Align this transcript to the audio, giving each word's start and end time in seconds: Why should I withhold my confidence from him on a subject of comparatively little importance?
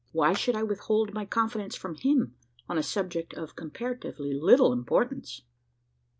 Why 0.13 0.33
should 0.33 0.55
I 0.55 0.63
withhold 0.63 1.13
my 1.13 1.27
confidence 1.27 1.75
from 1.75 1.93
him 1.93 2.33
on 2.67 2.75
a 2.75 2.81
subject 2.81 3.35
of 3.35 3.55
comparatively 3.55 4.33
little 4.33 4.73
importance? 4.73 5.43